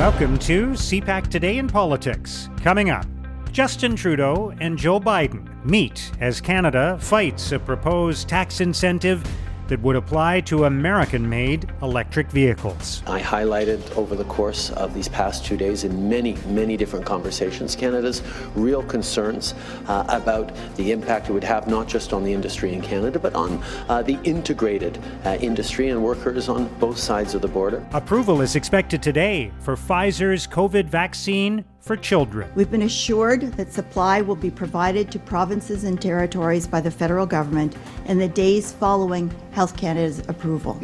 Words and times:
Welcome 0.00 0.38
to 0.38 0.68
CPAC 0.68 1.28
Today 1.28 1.58
in 1.58 1.68
Politics. 1.68 2.48
Coming 2.62 2.88
up, 2.88 3.04
Justin 3.52 3.94
Trudeau 3.94 4.50
and 4.58 4.78
Joe 4.78 4.98
Biden 4.98 5.62
meet 5.62 6.10
as 6.20 6.40
Canada 6.40 6.96
fights 7.02 7.52
a 7.52 7.58
proposed 7.58 8.26
tax 8.26 8.62
incentive 8.62 9.22
that 9.70 9.80
would 9.80 9.96
apply 9.96 10.40
to 10.40 10.64
American 10.64 11.28
made 11.28 11.70
electric 11.80 12.28
vehicles. 12.30 13.02
I 13.06 13.20
highlighted 13.20 13.96
over 13.96 14.16
the 14.16 14.24
course 14.24 14.70
of 14.70 14.94
these 14.94 15.08
past 15.08 15.44
two 15.44 15.56
days 15.56 15.84
in 15.84 16.08
many, 16.08 16.34
many 16.48 16.76
different 16.76 17.06
conversations 17.06 17.76
Canada's 17.76 18.20
real 18.56 18.82
concerns 18.82 19.54
uh, 19.86 20.04
about 20.08 20.52
the 20.74 20.90
impact 20.90 21.30
it 21.30 21.32
would 21.32 21.44
have 21.44 21.68
not 21.68 21.86
just 21.86 22.12
on 22.12 22.24
the 22.24 22.32
industry 22.32 22.74
in 22.74 22.82
Canada, 22.82 23.20
but 23.20 23.32
on 23.34 23.62
uh, 23.88 24.02
the 24.02 24.18
integrated 24.24 24.98
uh, 25.24 25.38
industry 25.40 25.90
and 25.90 26.02
workers 26.02 26.48
on 26.48 26.66
both 26.78 26.98
sides 26.98 27.34
of 27.34 27.40
the 27.40 27.48
border. 27.48 27.86
Approval 27.92 28.40
is 28.40 28.56
expected 28.56 29.00
today 29.00 29.52
for 29.60 29.76
Pfizer's 29.76 30.48
COVID 30.48 30.86
vaccine 30.86 31.64
for 31.80 31.96
children. 31.96 32.50
We've 32.54 32.70
been 32.70 32.82
assured 32.82 33.42
that 33.52 33.72
supply 33.72 34.20
will 34.20 34.36
be 34.36 34.50
provided 34.50 35.10
to 35.12 35.18
provinces 35.18 35.84
and 35.84 36.00
territories 36.00 36.66
by 36.66 36.80
the 36.80 36.90
federal 36.90 37.26
government 37.26 37.76
in 38.06 38.18
the 38.18 38.28
days 38.28 38.72
following 38.72 39.32
Health 39.52 39.76
Canada's 39.76 40.20
approval. 40.28 40.80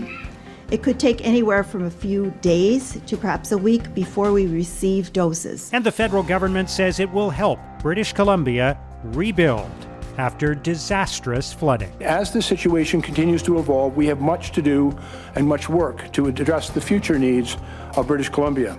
It 0.70 0.82
could 0.82 0.98
take 0.98 1.24
anywhere 1.24 1.62
from 1.62 1.84
a 1.84 1.90
few 1.90 2.32
days 2.40 2.98
to 3.06 3.16
perhaps 3.16 3.52
a 3.52 3.58
week 3.58 3.94
before 3.94 4.32
we 4.32 4.46
receive 4.46 5.12
doses. 5.12 5.70
And 5.72 5.84
the 5.84 5.92
federal 5.92 6.24
government 6.24 6.70
says 6.70 6.98
it 6.98 7.10
will 7.10 7.30
help 7.30 7.60
British 7.80 8.12
Columbia 8.12 8.76
rebuild 9.04 9.70
after 10.18 10.54
disastrous 10.54 11.52
flooding. 11.52 11.92
As 12.00 12.32
the 12.32 12.42
situation 12.42 13.00
continues 13.00 13.42
to 13.44 13.58
evolve, 13.58 13.96
we 13.96 14.06
have 14.06 14.20
much 14.20 14.50
to 14.52 14.62
do 14.62 14.96
and 15.36 15.46
much 15.46 15.68
work 15.68 16.10
to 16.12 16.26
address 16.26 16.70
the 16.70 16.80
future 16.80 17.18
needs 17.18 17.56
of 17.96 18.06
British 18.06 18.30
Columbia. 18.30 18.76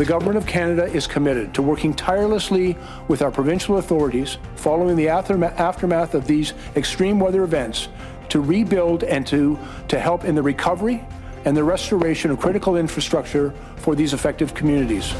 The 0.00 0.06
Government 0.06 0.38
of 0.38 0.46
Canada 0.46 0.84
is 0.84 1.06
committed 1.06 1.52
to 1.52 1.60
working 1.60 1.92
tirelessly 1.92 2.74
with 3.08 3.20
our 3.20 3.30
provincial 3.30 3.76
authorities 3.76 4.38
following 4.56 4.96
the 4.96 5.10
aftermath 5.10 6.14
of 6.14 6.26
these 6.26 6.54
extreme 6.74 7.20
weather 7.20 7.44
events 7.44 7.88
to 8.30 8.40
rebuild 8.40 9.04
and 9.04 9.26
to, 9.26 9.58
to 9.88 10.00
help 10.00 10.24
in 10.24 10.34
the 10.34 10.40
recovery 10.40 11.04
and 11.44 11.54
the 11.54 11.62
restoration 11.62 12.30
of 12.30 12.40
critical 12.40 12.78
infrastructure 12.78 13.52
for 13.76 13.94
these 13.94 14.14
affected 14.14 14.54
communities. 14.54 15.12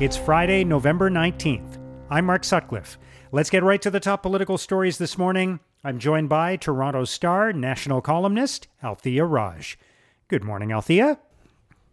It's 0.00 0.16
Friday, 0.16 0.64
November 0.64 1.08
19th. 1.08 1.78
I'm 2.10 2.26
Mark 2.26 2.42
Sutcliffe. 2.42 2.98
Let's 3.30 3.50
get 3.50 3.62
right 3.62 3.82
to 3.82 3.90
the 3.90 4.00
top 4.00 4.22
political 4.22 4.58
stories 4.58 4.98
this 4.98 5.16
morning. 5.16 5.60
I'm 5.84 6.00
joined 6.00 6.28
by 6.28 6.56
Toronto 6.56 7.04
Star 7.04 7.52
national 7.52 8.00
columnist 8.00 8.66
Althea 8.82 9.24
Raj. 9.26 9.78
Good 10.26 10.42
morning, 10.42 10.72
Althea. 10.72 11.20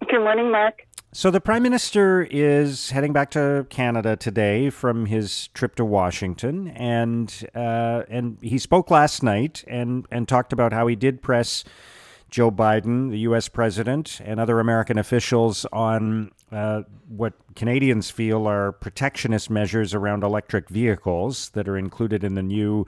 Good 0.09 0.23
morning, 0.23 0.49
Mark. 0.49 0.87
So 1.13 1.29
the 1.29 1.41
prime 1.41 1.61
minister 1.61 2.25
is 2.31 2.91
heading 2.91 3.11
back 3.11 3.31
to 3.31 3.67
Canada 3.69 4.15
today 4.15 4.69
from 4.69 5.07
his 5.07 5.49
trip 5.49 5.75
to 5.75 5.83
Washington, 5.83 6.69
and 6.69 7.49
uh, 7.53 8.03
and 8.07 8.37
he 8.41 8.57
spoke 8.57 8.89
last 8.89 9.21
night 9.21 9.65
and 9.67 10.05
and 10.09 10.25
talked 10.25 10.53
about 10.53 10.71
how 10.71 10.87
he 10.87 10.95
did 10.95 11.21
press 11.21 11.65
Joe 12.29 12.49
Biden, 12.49 13.11
the 13.11 13.19
U.S. 13.19 13.49
president, 13.49 14.21
and 14.23 14.39
other 14.39 14.61
American 14.61 14.97
officials 14.97 15.65
on 15.73 16.31
uh, 16.49 16.83
what 17.09 17.33
Canadians 17.57 18.09
feel 18.09 18.47
are 18.47 18.71
protectionist 18.71 19.49
measures 19.49 19.93
around 19.93 20.23
electric 20.23 20.69
vehicles 20.69 21.49
that 21.49 21.67
are 21.67 21.77
included 21.77 22.23
in 22.23 22.35
the 22.35 22.43
new 22.43 22.87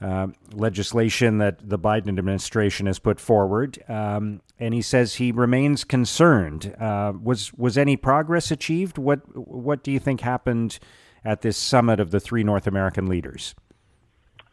uh, 0.00 0.28
legislation 0.52 1.38
that 1.38 1.68
the 1.68 1.78
Biden 1.78 2.08
administration 2.08 2.86
has 2.86 2.98
put 2.98 3.20
forward, 3.20 3.82
um, 3.88 4.40
and 4.58 4.72
he 4.72 4.82
says 4.82 5.16
he 5.16 5.30
remains 5.30 5.84
concerned. 5.84 6.74
Uh, 6.80 7.12
was 7.22 7.52
was 7.54 7.76
any 7.76 7.96
progress 7.96 8.50
achieved? 8.50 8.98
What 8.98 9.20
what 9.34 9.82
do 9.82 9.90
you 9.90 9.98
think 9.98 10.20
happened 10.20 10.78
at 11.24 11.42
this 11.42 11.56
summit 11.56 12.00
of 12.00 12.10
the 12.10 12.20
three 12.20 12.42
North 12.42 12.66
American 12.66 13.06
leaders? 13.06 13.54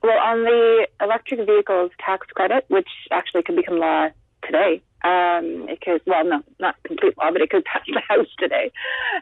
Well, 0.04 0.20
on 0.20 0.44
the 0.44 0.88
electric 1.02 1.45
vehicles 1.45 1.92
tax 2.04 2.27
credit, 2.27 2.66
which 2.67 2.89
actually 3.11 3.44
could 3.44 3.55
become 3.55 3.80
law 3.80 4.10
today, 4.44 4.82
um, 5.04 5.67
it 5.70 5.82
could 5.82 6.02
well, 6.05 6.26
no, 6.26 6.44
not 6.60 6.76
complete 6.83 7.17
law, 7.17 7.32
but 7.32 7.42
it 7.42 7.50
could 7.50 7.66
pass 7.66 7.83
the 7.88 8.02
House 8.08 8.27
today. 8.38 8.71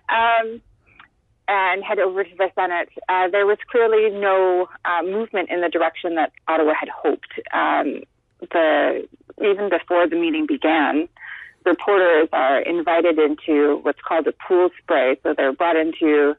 Um, 0.09 0.61
and 1.47 1.83
head 1.83 1.99
over 1.99 2.23
to 2.23 2.35
the 2.37 2.49
Senate, 2.55 2.89
uh, 3.09 3.27
there 3.29 3.45
was 3.45 3.57
clearly 3.69 4.09
no 4.09 4.67
uh, 4.85 5.03
movement 5.03 5.49
in 5.49 5.61
the 5.61 5.69
direction 5.69 6.15
that 6.15 6.31
Ottawa 6.47 6.73
had 6.79 6.89
hoped. 6.89 7.31
Um, 7.53 8.01
the 8.51 9.07
even 9.41 9.69
before 9.69 10.07
the 10.07 10.15
meeting 10.15 10.45
began, 10.47 11.07
reporters 11.65 12.29
are 12.31 12.59
invited 12.61 13.19
into 13.19 13.79
what's 13.81 13.99
called 14.07 14.27
a 14.27 14.33
pool 14.47 14.69
spray. 14.81 15.17
So 15.23 15.33
they're 15.35 15.53
brought 15.53 15.75
into 15.75 16.35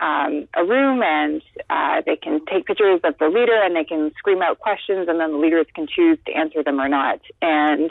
um, 0.00 0.48
a 0.54 0.64
room 0.64 1.02
and 1.02 1.42
uh, 1.70 2.02
they 2.04 2.16
can 2.16 2.40
take 2.46 2.66
pictures 2.66 3.00
of 3.04 3.14
the 3.18 3.26
leader 3.26 3.60
and 3.62 3.76
they 3.76 3.84
can 3.84 4.12
scream 4.18 4.42
out 4.42 4.58
questions, 4.58 5.08
and 5.08 5.20
then 5.20 5.32
the 5.32 5.38
leaders 5.38 5.66
can 5.74 5.86
choose 5.86 6.18
to 6.26 6.32
answer 6.32 6.62
them 6.62 6.80
or 6.80 6.88
not. 6.88 7.20
And 7.40 7.90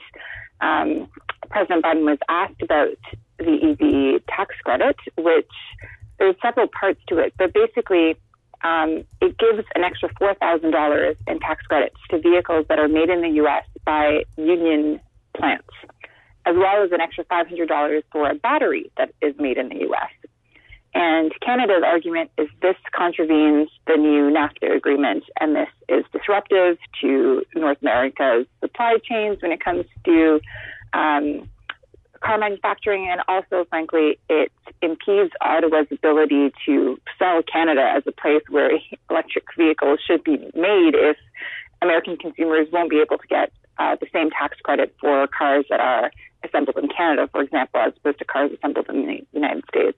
um, 0.59 1.09
President 1.49 1.83
Biden 1.83 2.05
was 2.05 2.19
asked 2.29 2.61
about 2.61 2.97
the 3.37 4.15
EV 4.15 4.25
tax 4.27 4.55
credit, 4.63 4.95
which 5.17 5.51
there's 6.21 6.35
several 6.39 6.67
parts 6.67 7.01
to 7.07 7.17
it, 7.17 7.33
but 7.39 7.51
basically, 7.51 8.15
um, 8.63 9.03
it 9.21 9.39
gives 9.39 9.67
an 9.73 9.83
extra 9.83 10.07
$4,000 10.21 11.15
in 11.25 11.39
tax 11.39 11.65
credits 11.65 11.95
to 12.11 12.19
vehicles 12.19 12.67
that 12.69 12.77
are 12.77 12.87
made 12.87 13.09
in 13.09 13.21
the 13.21 13.29
U.S. 13.41 13.65
by 13.85 14.23
union 14.37 14.99
plants, 15.35 15.73
as 16.45 16.55
well 16.55 16.83
as 16.83 16.91
an 16.91 17.01
extra 17.01 17.25
$500 17.25 18.03
for 18.11 18.29
a 18.29 18.35
battery 18.35 18.91
that 18.97 19.11
is 19.19 19.33
made 19.39 19.57
in 19.57 19.69
the 19.69 19.77
U.S. 19.77 20.11
And 20.93 21.31
Canada's 21.41 21.81
argument 21.83 22.29
is 22.37 22.49
this 22.61 22.75
contravenes 22.95 23.69
the 23.87 23.97
new 23.97 24.29
NAFTA 24.29 24.75
agreement, 24.75 25.23
and 25.39 25.55
this 25.55 25.69
is 25.89 26.05
disruptive 26.13 26.77
to 27.01 27.43
North 27.55 27.81
America's 27.81 28.45
supply 28.59 28.97
chains 29.03 29.41
when 29.41 29.51
it 29.51 29.63
comes 29.63 29.85
to 30.05 30.39
um, 30.93 31.49
car 32.21 32.37
manufacturing, 32.37 33.09
and 33.09 33.21
also, 33.27 33.65
frankly, 33.69 34.17
it 34.29 34.51
impedes 34.81 35.31
Ottawa's 35.41 35.87
ability 35.91 36.51
to 36.65 36.97
sell 37.19 37.41
Canada 37.43 37.81
as 37.95 38.03
a 38.07 38.11
place 38.11 38.43
where 38.49 38.71
electric 39.09 39.45
vehicles 39.57 39.99
should 40.05 40.23
be 40.23 40.37
made 40.55 40.93
if 40.95 41.17
American 41.81 42.17
consumers 42.17 42.67
won't 42.71 42.89
be 42.89 43.01
able 43.01 43.17
to 43.17 43.27
get 43.27 43.51
uh, 43.79 43.95
the 43.99 44.07
same 44.13 44.29
tax 44.29 44.57
credit 44.63 44.95
for 44.99 45.27
cars 45.27 45.65
that 45.69 45.79
are 45.79 46.11
assembled 46.43 46.77
in 46.77 46.87
Canada, 46.89 47.27
for 47.31 47.41
example, 47.41 47.79
as 47.79 47.93
opposed 47.97 48.19
to 48.19 48.25
cars 48.25 48.51
assembled 48.51 48.87
in 48.89 49.07
the 49.07 49.25
United 49.33 49.63
States. 49.67 49.97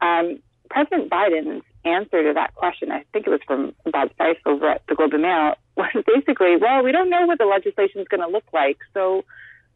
Um, 0.00 0.38
President 0.68 1.10
Biden's 1.10 1.62
answer 1.84 2.22
to 2.22 2.34
that 2.34 2.54
question, 2.54 2.90
I 2.90 3.04
think 3.12 3.26
it 3.26 3.30
was 3.30 3.40
from 3.46 3.74
Bob 3.90 4.10
Fife 4.18 4.38
over 4.44 4.68
at 4.68 4.82
the 4.88 4.94
Globe 4.94 5.14
and 5.14 5.22
Mail, 5.22 5.54
was 5.76 6.04
basically, 6.06 6.56
well, 6.56 6.82
we 6.82 6.92
don't 6.92 7.10
know 7.10 7.26
what 7.26 7.38
the 7.38 7.44
legislation 7.44 8.00
is 8.00 8.08
going 8.08 8.20
to 8.20 8.28
look 8.28 8.44
like, 8.52 8.78
so 8.92 9.24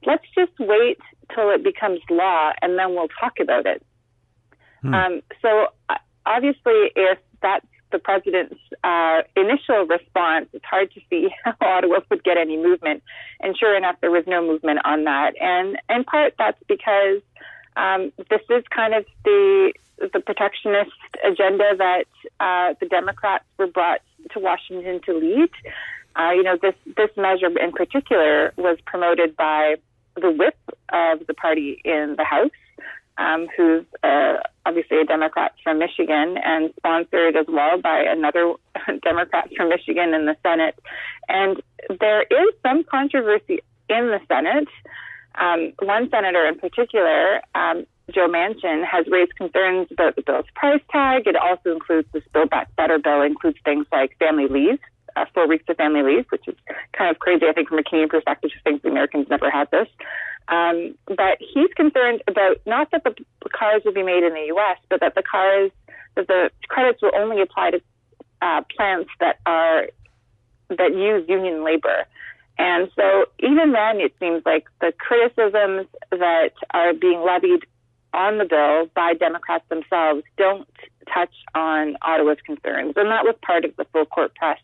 let's 0.07 0.25
just 0.35 0.53
wait 0.59 0.99
till 1.35 1.51
it 1.51 1.63
becomes 1.63 2.01
law 2.11 2.53
and 2.63 2.79
then 2.79 2.95
we'll 2.95 3.09
talk 3.09 3.35
about 3.41 3.67
it. 3.67 3.85
Hmm. 4.83 4.95
Um, 4.95 5.23
so 5.43 5.67
uh, 5.89 5.97
obviously, 6.27 6.91
if 6.97 7.19
that's 7.43 7.67
the 7.93 7.99
president's 7.99 8.61
uh, 8.85 9.23
initial 9.37 9.87
response, 9.87 10.49
it's 10.53 10.65
hard 10.65 10.93
to 10.93 11.01
see 11.11 11.29
how 11.45 11.55
Ottawa 11.61 12.01
would 12.11 12.25
get 12.25 12.37
any 12.37 12.57
movement. 12.57 13.03
And 13.41 13.57
sure 13.57 13.77
enough, 13.77 13.97
there 14.01 14.11
was 14.11 14.25
no 14.27 14.47
movement 14.47 14.81
on 14.85 15.05
that. 15.05 15.33
And 15.41 15.77
in 15.89 16.05
part, 16.05 16.35
that's 16.39 16.63
because 16.69 17.21
um, 17.77 18.13
this 18.31 18.43
is 18.51 18.65
kind 18.75 18.95
of 18.95 19.05
the 19.25 19.73
the 20.01 20.21
protectionist 20.21 20.93
agenda 21.23 21.77
that 21.77 22.07
uh, 22.41 22.75
the 22.81 22.87
Democrats 22.87 23.45
were 23.59 23.67
brought 23.67 24.01
to 24.33 24.41
Washington 24.41 25.01
to 25.05 25.13
lead. 25.13 25.51
Uh, 26.17 26.31
you 26.31 26.43
know, 26.43 26.57
this 26.61 26.75
this 26.97 27.11
measure 27.17 27.47
in 27.47 27.73
particular 27.73 28.53
was 28.57 28.79
promoted 28.87 29.37
by 29.37 29.77
the 30.21 30.31
whip 30.31 30.57
of 30.93 31.27
the 31.27 31.35
party 31.35 31.81
in 31.85 32.15
the 32.17 32.25
House, 32.25 32.51
um, 33.19 33.49
who's 33.57 33.85
uh, 34.03 34.37
obviously 34.65 35.01
a 35.01 35.05
Democrat 35.05 35.53
from 35.63 35.79
Michigan 35.79 36.37
and 36.43 36.73
sponsored 36.77 37.37
as 37.37 37.47
well 37.49 37.81
by 37.81 38.01
another 38.01 38.55
Democrat 39.03 39.51
from 39.57 39.69
Michigan 39.69 40.15
in 40.15 40.27
the 40.27 40.37
Senate. 40.43 40.79
And 41.29 41.63
there 42.01 42.23
is 42.23 42.55
some 42.63 42.85
controversy 42.85 43.61
in 43.89 44.07
the 44.07 44.21
Senate. 44.29 44.69
Um, 45.37 45.73
one 45.83 46.11
senator 46.11 46.47
in 46.47 46.59
particular, 46.59 47.41
um, 47.55 47.87
Joe 48.13 48.29
Manchin, 48.29 48.85
has 48.85 49.07
raised 49.09 49.37
concerns 49.37 49.89
about 49.93 50.17
the 50.17 50.23
bill's 50.23 50.47
price 50.55 50.83
tag. 50.91 51.27
It 51.27 51.37
also 51.37 51.73
includes 51.73 52.09
this 52.13 52.25
Build 52.33 52.51
Back 52.51 52.75
Better 52.77 52.99
bill, 52.99 53.23
includes 53.23 53.59
things 53.65 53.87
like 53.93 54.17
family 54.19 54.49
leave 54.49 54.79
uh, 55.17 55.25
four 55.35 55.47
weeks 55.47 55.65
of 55.69 55.77
family 55.77 56.03
leave, 56.03 56.27
which 56.31 56.47
is 56.47 56.55
kind 56.97 57.11
of 57.11 57.19
crazy, 57.19 57.47
I 57.49 57.53
think, 57.53 57.69
from 57.69 57.79
a 57.79 57.83
Canadian 57.83 58.09
perspective, 58.09 58.51
just 58.51 58.65
think 58.65 58.83
the 58.83 58.89
Americans 58.89 59.27
never 59.31 59.51
had 59.51 59.71
this. 59.71 59.89
Um, 60.49 60.95
but 61.07 61.39
he's 61.39 61.71
concerned 61.77 62.23
about 62.27 62.57
not 62.67 62.91
that 62.91 63.05
the 63.05 63.15
cars 63.57 63.83
will 63.85 63.93
be 63.93 64.03
made 64.03 64.25
in 64.25 64.35
the 64.35 64.47
U.S., 64.49 64.79
but 64.89 65.01
that 65.01 65.15
the 65.15 65.23
cars, 65.23 65.71
that 66.17 66.27
the 66.27 66.51
credits 66.69 67.01
will 67.03 67.15
only 67.15 67.41
apply 67.41 67.71
to 67.71 67.81
uh, 68.43 68.63
plants 68.77 69.11
that 69.21 69.39
are 69.47 69.89
that 70.71 70.95
use 70.95 71.29
union 71.29 71.65
labor. 71.65 72.07
And 72.59 72.91
so 72.95 73.27
even 73.39 73.73
then, 73.73 74.01
it 74.01 74.15
seems 74.21 74.43
like 74.45 74.67
the 74.81 74.93
criticisms 74.99 75.87
that 76.11 76.53
are 76.73 76.93
being 76.93 77.21
levied 77.21 77.65
on 78.13 78.39
the 78.39 78.45
bill 78.45 78.91
by 78.95 79.15
Democrats 79.15 79.65
themselves 79.69 80.23
don't 80.37 80.69
touch 81.13 81.33
on 81.55 81.97
Ottawa's 82.03 82.39
concerns. 82.45 82.95
And 82.97 83.11
that 83.11 83.25
was 83.25 83.35
part 83.43 83.65
of 83.65 83.75
the 83.77 83.85
full 83.93 84.05
court 84.05 84.35
press 84.35 84.59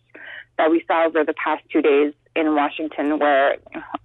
that 0.58 0.70
we 0.70 0.84
saw 0.86 1.06
over 1.06 1.24
the 1.24 1.34
past 1.34 1.62
two 1.70 1.82
days 1.82 2.12
in 2.34 2.54
Washington, 2.54 3.18
where 3.18 3.56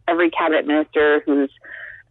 every 0.07 0.30
cabinet 0.30 0.65
minister 0.65 1.21
whose 1.25 1.51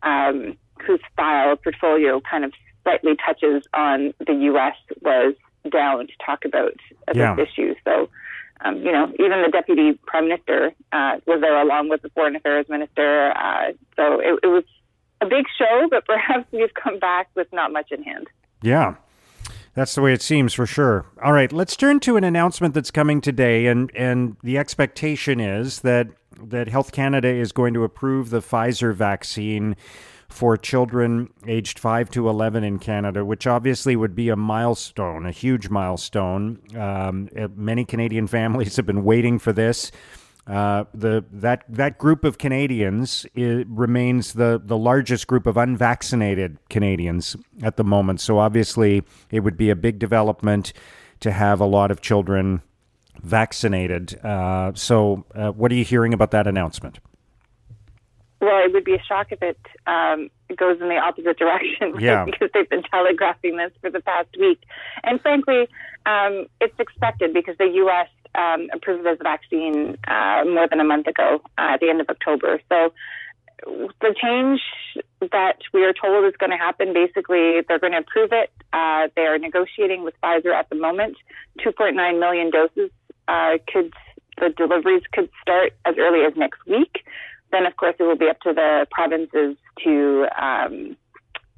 um, 0.02 0.56
whose 0.86 1.00
file 1.16 1.56
this 1.56 2.20
kind 2.22 2.44
of 2.44 2.52
slightly 2.82 3.12
touches 3.24 3.64
on 3.74 4.14
the 4.26 4.32
U.S. 4.32 4.74
was 5.02 5.34
down 5.70 6.06
to 6.06 6.12
talk 6.24 6.44
about 6.44 6.74
yeah. 7.14 7.34
this 7.34 7.48
issue. 7.52 7.74
So, 7.84 8.08
um, 8.62 8.78
you 8.78 8.92
know, 8.92 9.12
even 9.18 9.42
the 9.42 9.50
deputy 9.52 9.98
prime 10.06 10.28
minister 10.28 10.72
uh, 10.92 11.18
was 11.26 11.40
there 11.40 11.60
along 11.60 11.88
with 11.90 12.02
the 12.02 12.08
foreign 12.10 12.36
affairs 12.36 12.66
minister. 12.68 13.32
Uh, 13.32 13.72
so 13.96 14.20
it, 14.20 14.40
it 14.42 14.46
was 14.46 14.64
a 15.20 15.26
big 15.26 15.44
show, 15.58 15.88
but 15.90 16.06
perhaps 16.06 16.46
we've 16.52 16.74
come 16.74 16.98
back 16.98 17.28
with 17.34 17.48
not 17.52 17.72
much 17.72 17.92
in 17.92 18.02
hand. 18.02 18.28
Yeah. 18.62 18.94
That's 19.74 19.94
the 19.94 20.02
way 20.02 20.12
it 20.12 20.22
seems 20.22 20.52
for 20.52 20.66
sure. 20.66 21.06
All 21.22 21.32
right, 21.32 21.52
let's 21.52 21.76
turn 21.76 22.00
to 22.00 22.16
an 22.16 22.24
announcement 22.24 22.74
that's 22.74 22.90
coming 22.90 23.20
today, 23.20 23.66
and, 23.66 23.90
and 23.94 24.36
the 24.42 24.58
expectation 24.58 25.40
is 25.40 25.80
that 25.80 26.08
that 26.42 26.68
Health 26.68 26.92
Canada 26.92 27.28
is 27.28 27.52
going 27.52 27.74
to 27.74 27.84
approve 27.84 28.30
the 28.30 28.40
Pfizer 28.40 28.94
vaccine 28.94 29.76
for 30.28 30.56
children 30.56 31.28
aged 31.46 31.78
5 31.78 32.08
to 32.10 32.28
11 32.28 32.62
in 32.62 32.78
Canada, 32.78 33.24
which 33.24 33.46
obviously 33.46 33.96
would 33.96 34.14
be 34.14 34.28
a 34.28 34.36
milestone, 34.36 35.26
a 35.26 35.32
huge 35.32 35.68
milestone. 35.68 36.60
Um, 36.76 37.28
many 37.56 37.84
Canadian 37.84 38.26
families 38.28 38.76
have 38.76 38.86
been 38.86 39.04
waiting 39.04 39.38
for 39.38 39.52
this. 39.52 39.90
Uh, 40.46 40.84
the 40.94 41.24
that 41.30 41.64
that 41.68 41.98
group 41.98 42.24
of 42.24 42.38
Canadians 42.38 43.26
remains 43.34 44.32
the 44.32 44.60
the 44.64 44.76
largest 44.76 45.26
group 45.26 45.46
of 45.46 45.56
unvaccinated 45.56 46.58
Canadians 46.70 47.36
at 47.62 47.76
the 47.76 47.84
moment. 47.84 48.20
So 48.20 48.38
obviously, 48.38 49.02
it 49.30 49.40
would 49.40 49.56
be 49.56 49.70
a 49.70 49.76
big 49.76 49.98
development 49.98 50.72
to 51.20 51.30
have 51.30 51.60
a 51.60 51.66
lot 51.66 51.90
of 51.90 52.00
children 52.00 52.62
vaccinated. 53.22 54.18
Uh, 54.24 54.72
so, 54.74 55.24
uh, 55.34 55.50
what 55.50 55.70
are 55.70 55.74
you 55.74 55.84
hearing 55.84 56.14
about 56.14 56.30
that 56.30 56.46
announcement? 56.46 56.98
Well, 58.40 58.64
it 58.64 58.72
would 58.72 58.84
be 58.84 58.94
a 58.94 59.02
shock 59.02 59.32
if 59.32 59.42
it 59.42 59.58
um, 59.86 60.30
goes 60.56 60.80
in 60.80 60.88
the 60.88 60.96
opposite 60.96 61.38
direction, 61.38 61.92
right? 61.92 62.02
yeah. 62.02 62.24
because 62.24 62.48
they've 62.54 62.68
been 62.68 62.82
telegraphing 62.82 63.56
this 63.56 63.72
for 63.80 63.90
the 63.90 64.00
past 64.00 64.28
week. 64.38 64.62
And 65.04 65.20
frankly, 65.20 65.68
um, 66.06 66.46
it's 66.60 66.78
expected 66.78 67.34
because 67.34 67.56
the 67.58 67.70
U.S. 67.74 68.08
Um, 68.34 68.68
approved 68.72 69.04
this 69.04 69.18
vaccine 69.22 69.98
uh, 70.06 70.44
more 70.44 70.68
than 70.68 70.78
a 70.78 70.84
month 70.84 71.08
ago, 71.08 71.40
uh, 71.58 71.74
at 71.74 71.80
the 71.80 71.90
end 71.90 72.00
of 72.00 72.08
October. 72.08 72.60
So 72.68 72.92
the 74.00 74.14
change 74.20 74.60
that 75.20 75.58
we 75.74 75.84
are 75.84 75.92
told 75.92 76.24
is 76.24 76.36
going 76.38 76.50
to 76.50 76.56
happen, 76.56 76.92
basically, 76.92 77.60
they're 77.66 77.78
going 77.78 77.92
to 77.92 77.98
approve 77.98 78.30
it. 78.32 78.50
Uh, 78.72 79.08
they 79.16 79.22
are 79.22 79.38
negotiating 79.38 80.04
with 80.04 80.14
Pfizer 80.22 80.54
at 80.54 80.68
the 80.70 80.76
moment. 80.76 81.16
2.9 81.58 82.20
million 82.20 82.50
doses 82.50 82.90
uh, 83.28 83.58
could 83.66 83.92
the 84.38 84.48
deliveries 84.56 85.02
could 85.12 85.28
start 85.42 85.72
as 85.84 85.96
early 85.98 86.24
as 86.24 86.32
next 86.36 86.64
week. 86.66 87.04
Then, 87.52 87.66
of 87.66 87.76
course, 87.76 87.94
it 87.98 88.04
will 88.04 88.16
be 88.16 88.28
up 88.28 88.40
to 88.40 88.52
the 88.54 88.86
provinces 88.90 89.56
to 89.84 90.26
um, 90.40 90.96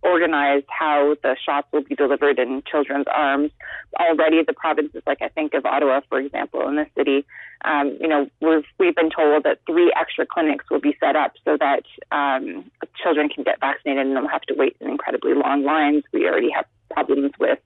organize 0.03 0.63
how 0.69 1.17
the 1.23 1.37
shots 1.45 1.69
will 1.73 1.83
be 1.83 1.95
delivered 1.95 2.39
in 2.39 2.63
children's 2.71 3.07
arms. 3.13 3.51
Already, 3.99 4.43
the 4.43 4.53
provinces, 4.53 5.03
like 5.07 5.23
I 5.23 5.29
think 5.29 5.55
of 5.55 5.65
Ottawa, 5.65 6.01
for 6.09 6.19
example, 6.19 6.67
in 6.69 6.77
the 6.77 6.87
city, 6.97 7.25
um, 7.65 7.97
you 8.01 8.09
know, 8.09 8.29
we've 8.41 8.65
we've 8.79 8.95
been 8.95 9.11
told 9.11 9.45
that 9.45 9.61
three 9.67 9.93
extra 9.99 10.27
clinics 10.27 10.65
will 10.71 10.81
be 10.81 10.97
set 10.99 11.15
up 11.15 11.33
so 11.45 11.57
that 11.59 11.85
um, 12.11 12.71
children 13.01 13.29
can 13.29 13.45
get 13.45 13.61
vaccinated 13.61 14.07
and 14.07 14.15
don't 14.15 14.29
have 14.29 14.43
to 14.43 14.55
wait 14.55 14.77
in 14.81 14.91
incredibly 14.91 15.35
long 15.35 15.63
lines. 15.63 16.03
We 16.13 16.27
already 16.27 16.51
have 16.51 16.67
problems 16.91 17.33
with, 17.39 17.59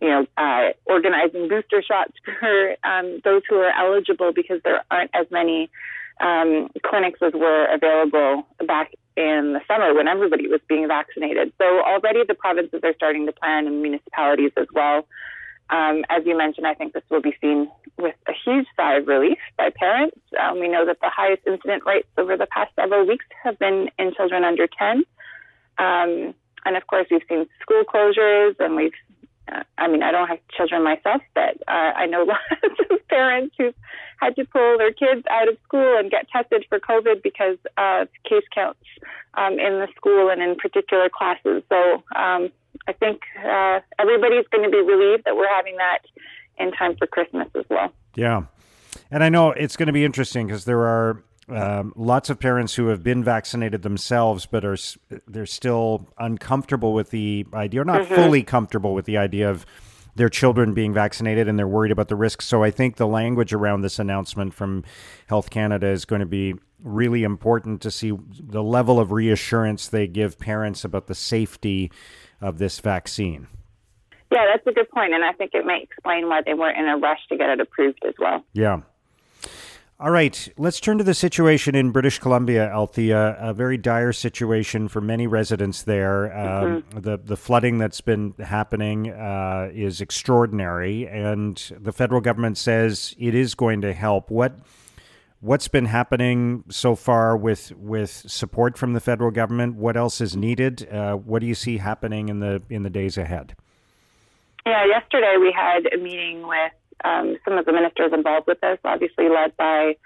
you 0.00 0.08
know, 0.08 0.26
uh, 0.36 0.70
organizing 0.86 1.48
booster 1.48 1.82
shots 1.82 2.12
for 2.40 2.76
um, 2.84 3.20
those 3.24 3.42
who 3.48 3.56
are 3.56 3.72
eligible 3.72 4.32
because 4.32 4.60
there 4.64 4.84
aren't 4.90 5.10
as 5.14 5.26
many 5.30 5.70
um, 6.20 6.68
clinics 6.84 7.20
as 7.22 7.32
were 7.32 7.66
available 7.72 8.46
back 8.66 8.92
in 9.16 9.52
the 9.52 9.60
summer 9.66 9.94
when 9.94 10.08
everybody 10.08 10.48
was 10.48 10.60
being 10.68 10.86
vaccinated. 10.88 11.52
So 11.58 11.64
already 11.82 12.20
the 12.26 12.34
provinces 12.34 12.80
are 12.82 12.94
starting 12.94 13.26
to 13.26 13.32
plan 13.32 13.66
and 13.66 13.82
municipalities 13.82 14.52
as 14.56 14.66
well. 14.72 15.06
Um, 15.70 16.04
as 16.08 16.24
you 16.26 16.36
mentioned, 16.36 16.66
I 16.66 16.74
think 16.74 16.94
this 16.94 17.04
will 17.10 17.22
be 17.22 17.36
seen 17.40 17.70
with 17.96 18.16
a 18.26 18.32
huge 18.44 18.66
sigh 18.76 18.96
of 18.96 19.06
relief 19.06 19.38
by 19.56 19.70
parents. 19.70 20.18
Um, 20.40 20.58
we 20.58 20.68
know 20.68 20.84
that 20.84 20.98
the 21.00 21.10
highest 21.10 21.42
incident 21.46 21.84
rates 21.86 22.08
over 22.18 22.36
the 22.36 22.46
past 22.46 22.72
several 22.74 23.06
weeks 23.06 23.24
have 23.44 23.58
been 23.58 23.88
in 23.98 24.12
children 24.14 24.42
under 24.44 24.66
10. 24.66 25.04
Um, 25.78 26.34
and 26.64 26.76
of 26.76 26.86
course, 26.86 27.06
we've 27.10 27.22
seen 27.28 27.46
school 27.62 27.84
closures 27.84 28.56
and 28.58 28.74
we've 28.74 28.92
I 29.78 29.88
mean, 29.88 30.02
I 30.02 30.10
don't 30.10 30.28
have 30.28 30.38
children 30.56 30.82
myself, 30.82 31.22
but 31.34 31.56
uh, 31.68 31.92
I 31.96 32.06
know 32.06 32.22
lots 32.28 32.80
of 32.90 33.08
parents 33.08 33.54
who've 33.58 33.74
had 34.18 34.36
to 34.36 34.44
pull 34.44 34.78
their 34.78 34.92
kids 34.92 35.24
out 35.30 35.48
of 35.48 35.56
school 35.64 35.96
and 35.98 36.10
get 36.10 36.28
tested 36.28 36.64
for 36.68 36.78
COVID 36.78 37.22
because 37.22 37.56
of 37.78 38.08
case 38.28 38.44
counts 38.54 38.80
um, 39.34 39.54
in 39.54 39.80
the 39.80 39.88
school 39.96 40.30
and 40.30 40.42
in 40.42 40.56
particular 40.56 41.08
classes. 41.08 41.62
So 41.68 42.02
um, 42.14 42.50
I 42.86 42.92
think 42.92 43.22
uh, 43.38 43.80
everybody's 43.98 44.46
going 44.50 44.64
to 44.64 44.70
be 44.70 44.82
relieved 44.82 45.24
that 45.24 45.36
we're 45.36 45.48
having 45.54 45.76
that 45.76 46.00
in 46.58 46.72
time 46.72 46.96
for 46.96 47.06
Christmas 47.06 47.48
as 47.54 47.64
well. 47.70 47.92
Yeah. 48.14 48.44
And 49.10 49.24
I 49.24 49.28
know 49.28 49.50
it's 49.50 49.76
going 49.76 49.86
to 49.86 49.92
be 49.92 50.04
interesting 50.04 50.46
because 50.46 50.64
there 50.64 50.80
are 50.80 51.22
um, 51.50 51.92
lots 51.96 52.30
of 52.30 52.38
parents 52.38 52.74
who 52.74 52.88
have 52.88 53.02
been 53.02 53.24
vaccinated 53.24 53.82
themselves, 53.82 54.46
but 54.46 54.64
are 54.64 54.76
they're 55.26 55.46
still 55.46 56.08
uncomfortable 56.18 56.92
with 56.92 57.10
the 57.10 57.46
idea, 57.54 57.82
or 57.82 57.84
not 57.84 58.02
mm-hmm. 58.02 58.14
fully 58.14 58.42
comfortable 58.42 58.94
with 58.94 59.04
the 59.04 59.16
idea 59.16 59.50
of 59.50 59.66
their 60.14 60.28
children 60.28 60.74
being 60.74 60.92
vaccinated, 60.92 61.48
and 61.48 61.58
they're 61.58 61.68
worried 61.68 61.92
about 61.92 62.08
the 62.08 62.16
risks. 62.16 62.46
So 62.46 62.62
I 62.62 62.70
think 62.70 62.96
the 62.96 63.06
language 63.06 63.52
around 63.52 63.82
this 63.82 63.98
announcement 63.98 64.54
from 64.54 64.84
Health 65.26 65.50
Canada 65.50 65.86
is 65.86 66.04
going 66.04 66.20
to 66.20 66.26
be 66.26 66.54
really 66.82 67.22
important 67.22 67.80
to 67.82 67.90
see 67.90 68.12
the 68.32 68.62
level 68.62 68.98
of 68.98 69.12
reassurance 69.12 69.88
they 69.88 70.06
give 70.06 70.38
parents 70.38 70.84
about 70.84 71.06
the 71.06 71.14
safety 71.14 71.90
of 72.40 72.58
this 72.58 72.80
vaccine. 72.80 73.46
Yeah, 74.32 74.46
that's 74.52 74.66
a 74.66 74.72
good 74.72 74.88
point, 74.90 75.12
and 75.12 75.24
I 75.24 75.32
think 75.32 75.52
it 75.54 75.66
may 75.66 75.80
explain 75.82 76.28
why 76.28 76.42
they 76.44 76.54
weren't 76.54 76.78
in 76.78 76.86
a 76.86 76.96
rush 76.96 77.18
to 77.28 77.36
get 77.36 77.50
it 77.50 77.60
approved 77.60 78.00
as 78.06 78.14
well. 78.18 78.44
Yeah. 78.52 78.80
All 80.00 80.10
right, 80.10 80.50
let's 80.56 80.80
turn 80.80 80.96
to 80.96 81.04
the 81.04 81.12
situation 81.12 81.74
in 81.74 81.90
British 81.90 82.18
Columbia, 82.18 82.70
Althea. 82.72 83.36
A 83.38 83.52
very 83.52 83.76
dire 83.76 84.14
situation 84.14 84.88
for 84.88 85.02
many 85.02 85.26
residents 85.26 85.82
there. 85.82 86.32
Um, 86.32 86.82
mm-hmm. 86.82 87.00
The 87.00 87.18
the 87.18 87.36
flooding 87.36 87.76
that's 87.76 88.00
been 88.00 88.34
happening 88.38 89.10
uh, 89.10 89.68
is 89.74 90.00
extraordinary, 90.00 91.06
and 91.06 91.54
the 91.78 91.92
federal 91.92 92.22
government 92.22 92.56
says 92.56 93.14
it 93.18 93.34
is 93.34 93.54
going 93.54 93.82
to 93.82 93.92
help. 93.92 94.30
What 94.30 94.54
what's 95.40 95.68
been 95.68 95.84
happening 95.84 96.64
so 96.70 96.94
far 96.94 97.36
with 97.36 97.70
with 97.76 98.24
support 98.26 98.78
from 98.78 98.94
the 98.94 99.00
federal 99.00 99.30
government? 99.30 99.76
What 99.76 99.98
else 99.98 100.22
is 100.22 100.34
needed? 100.34 100.90
Uh, 100.90 101.16
what 101.16 101.40
do 101.40 101.46
you 101.46 101.54
see 101.54 101.76
happening 101.76 102.30
in 102.30 102.40
the 102.40 102.62
in 102.70 102.84
the 102.84 102.90
days 102.90 103.18
ahead? 103.18 103.54
Yeah, 104.64 104.86
yesterday 104.86 105.36
we 105.38 105.52
had 105.52 105.92
a 105.92 105.98
meeting 105.98 106.46
with 106.46 106.72
um, 107.04 107.36
some 107.44 107.58
of 107.58 107.64
the 107.66 107.72
ministers 107.72 108.12
involved 108.12 108.46
with 108.46 108.60
this, 108.60 108.78
obviously 108.84 109.28
led 109.28 109.56
by 109.56 109.96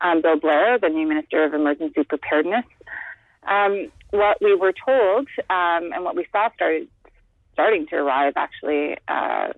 um, 0.00 0.22
Bill 0.22 0.38
Blair, 0.38 0.78
the 0.78 0.88
new 0.88 1.06
Minister 1.06 1.44
of 1.44 1.54
Emergency 1.54 2.04
Preparedness. 2.04 2.64
Um, 3.46 3.90
what 4.10 4.38
we 4.40 4.54
were 4.54 4.72
told 4.72 5.28
um, 5.50 5.92
and 5.92 6.04
what 6.04 6.16
we 6.16 6.26
saw 6.32 6.50
started 6.54 6.88
starting 7.52 7.86
to 7.88 7.96
arrive 7.96 8.34
actually 8.36 8.96
uh, 9.08 9.48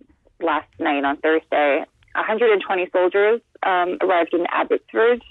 last 0.41 0.69
night 0.79 1.05
on 1.05 1.17
Thursday. 1.19 1.85
120 2.15 2.89
soldiers 2.93 3.41
um, 3.63 3.99
arrived 4.01 4.33
in 4.33 4.47
Abbotsford. 4.51 5.23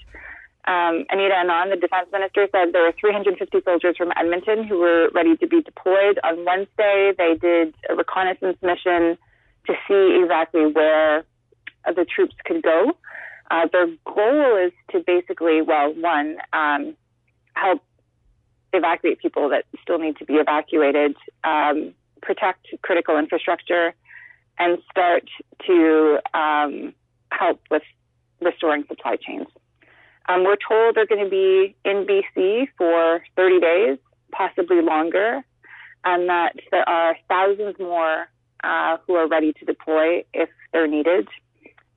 Um, 0.66 1.04
Anita 1.10 1.34
Anand, 1.34 1.70
the 1.70 1.76
defense 1.76 2.08
minister, 2.12 2.46
said 2.52 2.72
there 2.72 2.82
were 2.82 2.94
350 3.00 3.58
soldiers 3.64 3.96
from 3.96 4.12
Edmonton 4.16 4.64
who 4.64 4.78
were 4.78 5.10
ready 5.14 5.36
to 5.38 5.46
be 5.46 5.62
deployed. 5.62 6.20
On 6.22 6.44
Wednesday, 6.44 7.12
they 7.16 7.34
did 7.34 7.74
a 7.88 7.94
reconnaissance 7.94 8.56
mission 8.62 9.18
to 9.66 9.74
see 9.88 10.20
exactly 10.22 10.66
where 10.66 11.24
the 11.84 12.04
troops 12.04 12.34
could 12.44 12.62
go. 12.62 12.92
Uh, 13.50 13.66
their 13.72 13.86
goal 14.04 14.56
is 14.56 14.72
to 14.92 15.02
basically, 15.04 15.60
well, 15.60 15.92
one, 15.94 16.36
um, 16.52 16.94
help 17.54 17.82
evacuate 18.72 19.18
people 19.18 19.48
that 19.48 19.64
still 19.82 19.98
need 19.98 20.16
to 20.18 20.24
be 20.24 20.34
evacuated, 20.34 21.16
um, 21.42 21.92
protect 22.22 22.66
critical 22.82 23.18
infrastructure, 23.18 23.92
and 24.58 24.78
start 24.90 25.24
to 25.66 26.18
um, 26.32 26.94
help 27.32 27.60
with 27.70 27.82
restoring 28.40 28.84
supply 28.88 29.16
chains. 29.16 29.46
Um, 30.28 30.44
we're 30.44 30.56
told 30.56 30.94
they're 30.94 31.06
going 31.06 31.24
to 31.24 31.30
be 31.30 31.74
in 31.84 32.06
BC 32.06 32.68
for 32.78 33.22
30 33.36 33.60
days, 33.60 33.98
possibly 34.30 34.80
longer, 34.80 35.42
and 36.04 36.28
that 36.28 36.54
there 36.70 36.88
are 36.88 37.16
thousands 37.28 37.76
more 37.80 38.28
uh, 38.62 38.98
who 39.06 39.14
are 39.14 39.26
ready 39.26 39.52
to 39.54 39.64
deploy 39.64 40.22
if 40.32 40.48
they're 40.72 40.86
needed 40.86 41.26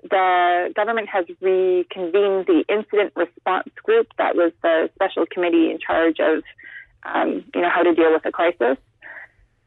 the 0.09 0.73
government 0.75 1.09
has 1.09 1.25
reconvened 1.41 2.45
the 2.45 2.63
incident 2.69 3.13
response 3.15 3.69
group 3.83 4.07
that 4.17 4.35
was 4.35 4.51
the 4.61 4.89
special 4.95 5.25
committee 5.25 5.71
in 5.71 5.79
charge 5.79 6.17
of 6.19 6.43
um, 7.03 7.43
you 7.53 7.61
know 7.61 7.69
how 7.69 7.83
to 7.83 7.93
deal 7.93 8.11
with 8.11 8.25
a 8.25 8.31
crisis 8.31 8.77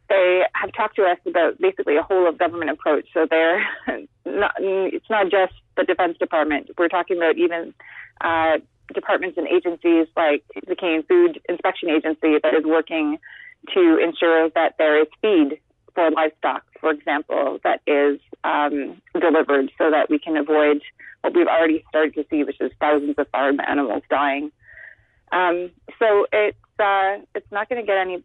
they 0.08 0.42
have 0.54 0.72
talked 0.72 0.96
to 0.96 1.02
us 1.02 1.18
about 1.26 1.58
basically 1.60 1.96
a 1.96 2.02
whole 2.02 2.28
of 2.28 2.38
government 2.38 2.70
approach. 2.70 3.06
So 3.12 3.26
they're 3.28 3.66
not, 4.24 4.54
it's 4.58 5.10
not 5.10 5.30
just 5.30 5.52
the 5.76 5.84
Defense 5.84 6.16
Department. 6.18 6.70
We're 6.78 6.88
talking 6.88 7.16
about 7.16 7.36
even 7.36 7.74
uh, 8.20 8.58
departments 8.94 9.36
and 9.36 9.48
agencies 9.48 10.06
like 10.16 10.44
the 10.66 10.76
Canadian 10.76 11.02
Food 11.04 11.40
Inspection 11.48 11.90
Agency 11.90 12.38
that 12.42 12.54
is 12.54 12.64
working 12.64 13.18
to 13.74 13.98
ensure 13.98 14.48
that 14.50 14.74
there 14.78 15.00
is 15.00 15.08
feed 15.20 15.58
for 15.94 16.10
livestock, 16.10 16.62
for 16.80 16.90
example, 16.90 17.58
that 17.64 17.80
is 17.86 18.20
um, 18.44 19.00
delivered 19.18 19.70
so 19.78 19.90
that 19.90 20.08
we 20.10 20.18
can 20.18 20.36
avoid 20.36 20.82
what 21.22 21.34
we've 21.34 21.46
already 21.46 21.84
started 21.88 22.14
to 22.14 22.24
see, 22.30 22.44
which 22.44 22.60
is 22.60 22.70
thousands 22.80 23.14
of 23.18 23.28
farm 23.30 23.58
animals 23.66 24.02
dying. 24.08 24.52
Um, 25.32 25.70
so 25.98 26.26
it's 26.32 26.56
uh, 26.78 27.18
it's 27.34 27.50
not 27.50 27.68
going 27.68 27.80
to 27.80 27.86
get 27.86 27.98
any. 27.98 28.22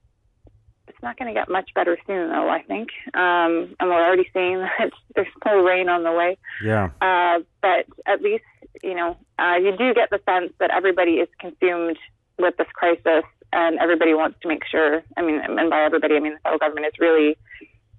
It's 0.88 1.02
not 1.02 1.18
going 1.18 1.34
to 1.34 1.40
get 1.40 1.50
much 1.50 1.72
better 1.74 1.98
soon, 2.06 2.30
though. 2.30 2.50
I 2.50 2.62
think, 2.64 2.90
um, 3.14 3.76
and 3.80 3.90
we're 3.90 4.06
already 4.06 4.30
seeing 4.34 4.60
that 4.80 4.92
there's 5.16 5.28
still 5.40 5.62
rain 5.62 5.90
on 5.90 6.04
the 6.04 6.12
way. 6.12 6.38
Yeah. 6.64 6.90
Uh, 7.02 7.40
but 7.62 7.86
at 8.06 8.22
least 8.22 8.44
you 8.84 8.96
know 8.96 9.18
uh, 9.40 9.56
you 9.56 9.76
do 9.78 9.94
get 9.94 10.10
the 10.10 10.20
sense 10.26 10.54
that 10.60 10.72
everybody 10.72 11.14
is 11.14 11.30
consumed 11.40 11.98
with 12.38 12.56
this 12.58 12.68
crisis, 12.74 13.24
and 13.54 13.80
everybody 13.80 14.14
wants 14.14 14.38
to 14.42 14.48
make 14.48 14.64
sure. 14.70 15.04
I 15.18 15.22
mean, 15.22 15.42
and 15.42 15.70
by 15.70 15.84
everybody, 15.84 16.16
I 16.16 16.20
mean 16.20 16.34
the 16.34 16.40
federal 16.40 16.60
government 16.60 16.88
is 16.88 17.00
really 17.00 17.38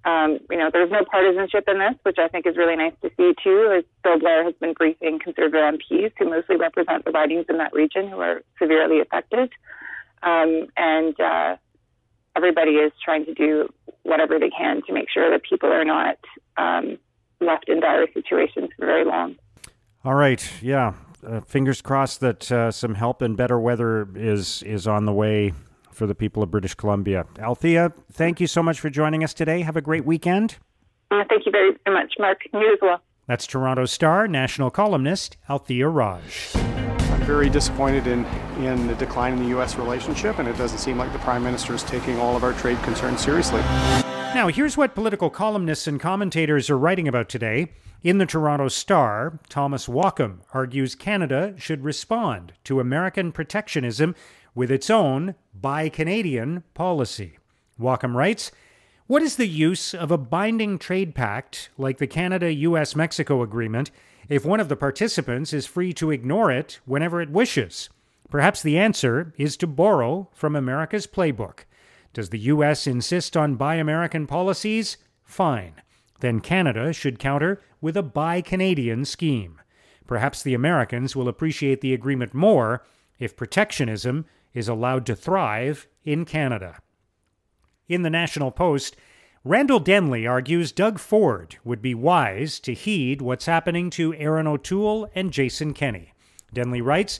um, 0.05 0.39
you 0.51 0.57
know, 0.57 0.69
there's 0.73 0.91
no 0.91 1.05
partisanship 1.05 1.65
in 1.69 1.79
this, 1.79 1.95
which 2.03 2.19
I 2.19 2.29
think 2.29 2.47
is 2.47 2.57
really 2.57 2.77
nice 2.77 2.95
to 3.03 3.11
see 3.17 3.35
too. 3.43 3.73
As 3.79 3.85
Bill 4.03 4.19
Blair 4.19 4.45
has 4.45 4.55
been 4.55 4.73
briefing 4.73 5.21
conservative 5.23 5.61
MPs 5.61 6.13
who 6.19 6.29
mostly 6.29 6.57
represent 6.57 7.05
the 7.05 7.13
ridings 7.13 7.47
in 7.49 7.59
that 7.59 7.73
region 7.73 8.09
who 8.09 8.21
are 8.21 8.43
severely 8.59 9.01
affected, 9.01 9.53
um, 10.23 10.67
and 10.77 11.19
uh, 11.21 11.57
everybody 12.35 12.73
is 12.73 12.93
trying 13.05 13.25
to 13.27 13.35
do 13.35 13.69
whatever 14.03 14.39
they 14.39 14.51
can 14.51 14.83
to 14.87 14.93
make 14.93 15.09
sure 15.09 15.31
that 15.31 15.43
people 15.49 15.73
are 15.73 15.85
not 15.85 16.19
um, 16.57 16.99
left 17.41 17.69
in 17.69 17.81
dire 17.81 18.07
situations 18.13 18.71
for 18.77 18.87
very 18.87 19.05
long. 19.05 19.37
All 20.05 20.15
right, 20.15 20.53
yeah. 20.61 20.95
Uh, 21.25 21.41
fingers 21.43 21.81
crossed 21.81 22.19
that 22.21 22.51
uh, 22.51 22.73
some 22.73 22.95
help 22.95 23.23
and 23.23 23.37
better 23.37 23.59
weather 23.59 24.09
is 24.17 24.65
is 24.65 24.89
on 24.89 25.05
the 25.05 25.13
way 25.13 25.53
for 25.93 26.07
the 26.07 26.15
people 26.15 26.43
of 26.43 26.51
British 26.51 26.75
Columbia. 26.75 27.27
Althea, 27.39 27.93
thank 28.13 28.41
you 28.41 28.47
so 28.47 28.63
much 28.63 28.81
for 28.81 28.91
joining 28.91 29.23
us 29.23 29.35
today. 29.35 29.61
Have 29.63 29.77
a 29.77 29.81
great 29.81 30.05
weekend. 30.05 30.57
Uh, 31.11 31.25
thank 31.29 31.47
you 31.47 31.53
very, 31.53 31.77
very 31.85 31.97
much, 31.97 32.15
Mark. 32.19 32.41
You 32.53 32.73
as 32.73 32.79
well. 32.81 33.01
That's 33.27 33.47
Toronto 33.47 33.85
Star 33.87 34.27
national 34.27 34.71
columnist 34.71 35.37
Althea 35.49 35.89
Raj. 35.89 36.51
I'm 36.55 37.23
very 37.23 37.49
disappointed 37.49 38.07
in, 38.07 38.25
in 38.65 38.87
the 38.87 38.95
decline 38.97 39.35
in 39.35 39.43
the 39.43 39.49
U.S. 39.51 39.77
relationship, 39.77 40.39
and 40.39 40.49
it 40.49 40.57
doesn't 40.59 40.79
seem 40.79 40.99
like 40.99 41.13
the 41.13 41.19
Prime 41.21 41.45
Minister 41.45 41.75
is 41.75 41.83
taking 41.83 42.19
all 42.19 42.37
of 42.37 42.43
our 42.43 42.53
trade 42.55 42.83
concerns 42.83 43.21
seriously. 43.21 43.61
Now, 44.35 44.49
here's 44.49 44.79
what 44.79 44.95
political 44.95 45.29
columnists 45.29 45.87
and 45.87 46.01
commentators 46.01 46.71
are 46.71 46.79
writing 46.79 47.07
about 47.07 47.29
today. 47.29 47.73
In 48.03 48.19
the 48.19 48.27
Toronto 48.27 48.67
Star, 48.67 49.39
Thomas 49.49 49.87
Walkom 49.87 50.39
argues 50.53 50.95
Canada 50.97 51.55
should 51.57 51.85
respond 51.85 52.55
to 52.65 52.81
American 52.81 53.31
protectionism 53.31 54.17
with 54.55 54.71
its 54.71 54.91
own 54.91 55.35
Buy 55.55 55.89
Canadian 55.89 56.65
policy. 56.75 57.39
Walkom 57.81 58.15
writes 58.15 58.51
What 59.07 59.23
is 59.23 59.37
the 59.37 59.49
use 59.49 59.95
of 59.95 60.11
a 60.11 60.19
binding 60.19 60.79
trade 60.79 61.15
pact 61.15 61.71
like 61.79 61.99
the 61.99 62.07
Canada 62.07 62.53
US 62.53 62.95
Mexico 62.95 63.43
Agreement 63.43 63.91
if 64.29 64.45
one 64.45 64.61
of 64.61 64.69
the 64.69 64.77
participants 64.77 65.53
is 65.53 65.67
free 65.67 65.93
to 65.95 66.11
ignore 66.11 66.51
it 66.51 66.81
whenever 66.85 67.21
it 67.21 67.31
wishes? 67.31 67.89
Perhaps 68.31 68.63
the 68.63 68.79
answer 68.79 69.35
is 69.37 69.57
to 69.59 69.67
borrow 69.67 70.29
from 70.33 70.57
America's 70.57 71.07
playbook. 71.07 71.61
Does 72.15 72.31
the 72.31 72.39
U.S. 72.39 72.87
insist 72.87 73.37
on 73.37 73.57
Buy 73.57 73.77
American 73.77 74.27
policies? 74.27 74.97
Fine. 75.23 75.75
Then 76.21 76.41
Canada 76.41 76.93
should 76.93 77.19
counter 77.19 77.61
with 77.81 77.97
a 77.97 78.03
Buy 78.03 78.41
Canadian 78.41 79.05
scheme. 79.05 79.61
Perhaps 80.07 80.43
the 80.43 80.55
Americans 80.55 81.17
will 81.17 81.29
appreciate 81.29 81.81
the 81.81 81.93
agreement 81.95 82.33
more 82.33 82.85
if 83.19 83.37
protectionism 83.37 84.25
is 84.55 84.69
allowed 84.69 85.07
to 85.07 85.17
thrive 85.17 85.87
in 86.05 86.25
Canada. 86.25 86.79
In 87.89 88.03
the 88.03 88.11
National 88.11 88.51
Post, 88.51 88.97
Randall 89.45 89.81
Denley 89.81 90.27
argues 90.27 90.71
Doug 90.71 90.99
Ford 90.99 91.57
would 91.65 91.83
be 91.83 91.95
wise 91.95 92.61
to 92.61 92.75
heed 92.75 93.21
what's 93.21 93.47
happening 93.47 93.91
to 93.91 94.15
Erin 94.15 94.47
O'Toole 94.47 95.11
and 95.15 95.33
Jason 95.33 95.75
Kenney. 95.75 96.13
Denley 96.53 96.81
writes 96.81 97.19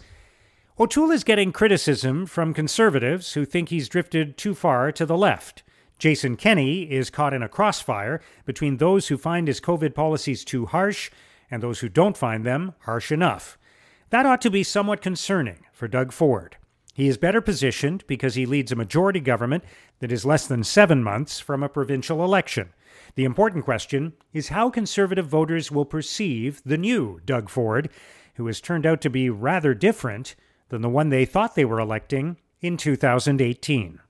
O'Toole 0.79 1.11
is 1.11 1.25
getting 1.25 1.53
criticism 1.53 2.27
from 2.27 2.55
conservatives 2.55 3.33
who 3.33 3.45
think 3.45 3.69
he's 3.69 3.89
drifted 3.89 4.37
too 4.37 4.55
far 4.55 4.93
to 4.93 5.05
the 5.05 5.17
left. 5.17 5.63
Jason 5.99 6.37
Kenney 6.37 6.91
is 6.91 7.11
caught 7.11 7.35
in 7.35 7.43
a 7.43 7.49
crossfire 7.49 8.21
between 8.45 8.77
those 8.77 9.09
who 9.09 9.19
find 9.19 9.47
his 9.47 9.61
COVID 9.61 9.95
policies 9.95 10.45
too 10.45 10.67
harsh 10.67 11.11
and 11.51 11.63
those 11.63 11.81
who 11.81 11.89
don't 11.89 12.17
find 12.17 12.45
them 12.45 12.75
harsh 12.81 13.13
enough. 13.13 13.59
That 14.11 14.27
ought 14.27 14.41
to 14.43 14.51
be 14.51 14.63
somewhat 14.63 15.03
concerning 15.03 15.65
for 15.73 15.89
Doug 15.89 16.13
Ford. 16.13 16.57
He 16.93 17.09
is 17.09 17.17
better 17.17 17.41
positioned 17.41 18.05
because 18.07 18.35
he 18.35 18.45
leads 18.45 18.71
a 18.71 18.77
majority 18.77 19.21
government 19.21 19.65
that 20.01 20.13
is 20.13 20.27
less 20.27 20.47
than 20.47 20.63
seven 20.63 21.03
months 21.03 21.41
from 21.41 21.63
a 21.63 21.69
provincial 21.69 22.23
election. 22.23 22.71
The 23.15 23.25
important 23.25 23.65
question 23.65 24.13
is 24.33 24.49
how 24.49 24.71
conservative 24.71 25.27
voters 25.27 25.71
will 25.71 25.87
perceive 25.87 26.61
the 26.65 26.77
new 26.77 27.21
Doug 27.25 27.49
Ford, 27.49 27.89
who 28.35 28.47
has 28.47 28.61
turned 28.61 28.87
out 28.87 29.01
to 29.03 29.11
be 29.11 29.31
rather 29.31 29.75
different 29.75 30.35
than 30.69 30.83
the 30.83 30.89
one 30.89 31.09
they 31.09 31.25
thought 31.25 31.55
they 31.55 31.65
were 31.65 31.81
electing 31.81 32.37
in 32.61 32.77
2018. 32.77 34.01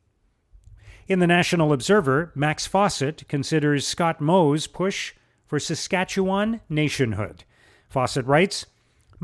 In 1.08 1.18
the 1.18 1.26
National 1.26 1.72
Observer, 1.72 2.32
Max 2.34 2.66
Fawcett 2.66 3.26
considers 3.28 3.86
Scott 3.86 4.20
Moe's 4.20 4.66
push 4.66 5.14
for 5.46 5.58
Saskatchewan 5.58 6.60
nationhood. 6.68 7.44
Fawcett 7.88 8.24
writes 8.24 8.66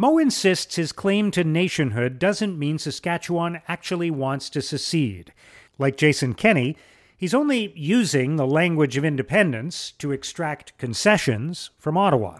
Moe 0.01 0.19
insists 0.19 0.77
his 0.77 0.93
claim 0.93 1.33
to 1.33 1.43
nationhood 1.43 2.21
doesn't 2.21 2.57
mean 2.57 2.79
Saskatchewan 2.79 3.63
actually 3.67 4.13
wants 4.13 4.49
to 4.51 4.63
secede. 4.63 5.33
Like 5.77 5.97
Jason 5.97 6.35
Kenney, 6.35 6.77
he's 7.17 7.35
only 7.35 7.73
using 7.75 8.37
the 8.37 8.47
language 8.47 8.97
of 8.97 9.05
independence 9.05 9.91
to 9.99 10.13
extract 10.13 10.79
concessions 10.79 11.71
from 11.81 11.97
Ottawa. 11.99 12.39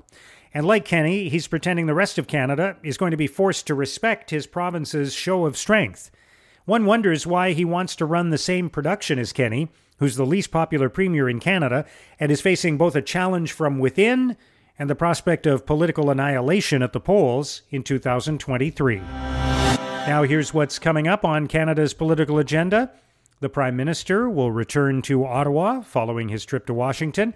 And 0.55 0.69
like 0.69 0.85
Kenney, 0.85 1.29
he's 1.29 1.49
pretending 1.49 1.87
the 1.87 1.95
rest 1.95 2.17
of 2.17 2.29
Canada 2.29 2.77
is 2.85 2.97
going 2.97 3.11
to 3.11 3.17
be 3.17 3.27
forced 3.27 3.67
to 3.67 3.75
respect 3.75 4.31
his 4.31 4.47
province's 4.47 5.13
show 5.13 5.45
of 5.45 5.57
strength. 5.57 6.13
One 6.65 6.85
wonders 6.85 7.27
why 7.27 7.55
he 7.55 7.65
wants 7.65 7.97
to 7.97 8.07
run 8.07 8.31
the 8.31 8.39
same 8.39 8.71
production 8.71 9.19
as 9.19 9.33
Kenney, 9.33 9.69
who's 9.97 10.15
the 10.15 10.25
least 10.25 10.53
popular 10.53 10.89
premier 10.89 11.29
in 11.29 11.41
Canada 11.41 11.87
and 12.21 12.31
is 12.31 12.41
facing 12.41 12.79
both 12.79 12.95
a 12.95 13.03
challenge 13.03 13.51
from 13.51 13.81
within 13.81 14.37
and 14.79 14.89
the 14.89 14.95
prospect 14.95 15.47
of 15.47 15.67
political 15.67 16.11
annihilation 16.11 16.83
at 16.83 16.93
the 16.93 17.01
polls 17.01 17.63
in 17.71 17.83
2023. 17.83 18.99
Now, 18.99 20.23
here's 20.23 20.55
what's 20.55 20.79
coming 20.79 21.09
up 21.09 21.25
on 21.25 21.49
Canada's 21.49 21.93
political 21.93 22.39
agenda. 22.39 22.91
The 23.41 23.49
Prime 23.49 23.77
Minister 23.77 24.29
will 24.29 24.51
return 24.51 25.03
to 25.03 25.25
Ottawa 25.25 25.83
following 25.83 26.29
his 26.29 26.45
trip 26.45 26.67
to 26.67 26.75
Washington. 26.75 27.35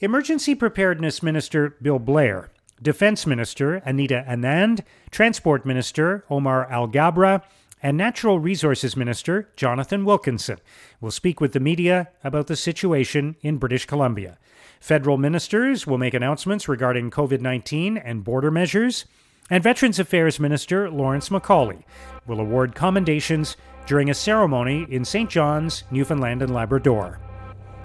Emergency 0.00 0.54
Preparedness 0.54 1.22
Minister 1.22 1.76
Bill 1.80 1.98
Blair, 1.98 2.50
Defense 2.82 3.26
Minister 3.26 3.76
Anita 3.76 4.24
Anand, 4.28 4.80
Transport 5.10 5.66
Minister 5.66 6.24
Omar 6.30 6.68
Alghabra, 6.70 7.42
and 7.82 7.96
Natural 7.96 8.38
Resources 8.38 8.96
Minister 8.96 9.48
Jonathan 9.56 10.04
Wilkinson 10.04 10.58
will 11.00 11.10
speak 11.10 11.40
with 11.40 11.52
the 11.52 11.60
media 11.60 12.08
about 12.24 12.46
the 12.48 12.56
situation 12.56 13.36
in 13.40 13.58
British 13.58 13.86
Columbia. 13.86 14.38
Federal 14.80 15.16
ministers 15.16 15.86
will 15.86 15.98
make 15.98 16.14
announcements 16.14 16.68
regarding 16.68 17.10
COVID 17.10 17.40
19 17.40 17.96
and 17.96 18.24
border 18.24 18.50
measures. 18.50 19.06
And 19.50 19.62
Veterans 19.62 19.98
Affairs 19.98 20.38
Minister 20.38 20.90
Lawrence 20.90 21.30
MacAulay 21.30 21.82
will 22.26 22.40
award 22.40 22.74
commendations 22.74 23.56
during 23.86 24.10
a 24.10 24.14
ceremony 24.14 24.86
in 24.90 25.04
St. 25.04 25.30
John's, 25.30 25.84
Newfoundland 25.90 26.42
and 26.42 26.52
Labrador. 26.52 27.18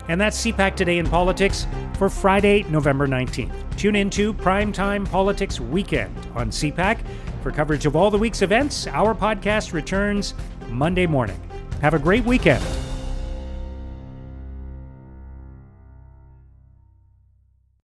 And 0.09 0.19
that's 0.19 0.43
CPAC 0.45 0.75
Today 0.75 0.97
in 0.97 1.07
Politics 1.07 1.65
for 1.97 2.09
Friday, 2.09 2.63
November 2.63 3.07
19th. 3.07 3.53
Tune 3.77 3.95
into 3.95 4.33
Primetime 4.33 5.09
Politics 5.09 5.61
Weekend 5.61 6.13
on 6.35 6.49
CPAC 6.49 6.99
for 7.41 7.51
coverage 7.51 7.85
of 7.85 7.95
all 7.95 8.11
the 8.11 8.17
week's 8.17 8.41
events. 8.41 8.85
Our 8.87 9.15
podcast 9.15 9.71
returns 9.71 10.33
Monday 10.69 11.07
morning. 11.07 11.39
Have 11.81 11.93
a 11.93 11.99
great 11.99 12.25
weekend. 12.25 12.63